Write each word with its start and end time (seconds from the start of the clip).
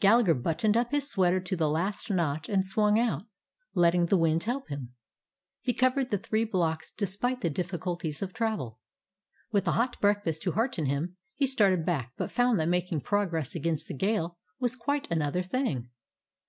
Gallagher 0.00 0.34
buttoned 0.34 0.76
up 0.76 0.90
his 0.90 1.08
sweater 1.08 1.38
to 1.38 1.54
the 1.54 1.68
last 1.68 2.10
notch, 2.10 2.48
and 2.48 2.66
swung 2.66 2.98
out, 2.98 3.26
letting 3.76 4.06
the 4.06 4.16
wind 4.18 4.42
help 4.42 4.68
him. 4.70 4.94
He 5.60 5.72
covered 5.72 6.10
the 6.10 6.18
three 6.18 6.42
blocks, 6.44 6.90
de 6.90 7.06
spite 7.06 7.42
the 7.42 7.48
difficulties 7.48 8.20
of 8.20 8.32
travel. 8.32 8.80
With 9.52 9.68
a 9.68 9.78
hot 9.78 10.00
breakfast 10.00 10.42
to 10.42 10.50
hearten 10.50 10.86
him 10.86 11.16
he 11.36 11.46
started 11.46 11.86
back, 11.86 12.12
but 12.16 12.32
found 12.32 12.58
that 12.58 12.66
making 12.68 13.02
progress 13.02 13.54
against 13.54 13.86
the 13.86 13.94
gale 13.94 14.36
was 14.58 14.74
quite 14.74 15.08
another 15.12 15.44
thing. 15.44 15.88